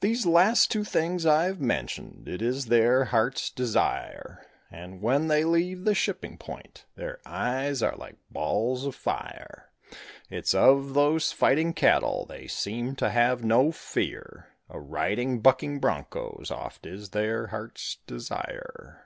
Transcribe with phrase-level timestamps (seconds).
[0.00, 5.84] Those last two things I've mentioned, it is their heart's desire, And when they leave
[5.84, 9.70] the shipping point, their eyes are like balls of fire.
[10.28, 16.50] It's of those fighting cattle, they seem to have no fear, A riding bucking broncos
[16.50, 19.04] oft is their heart's desire.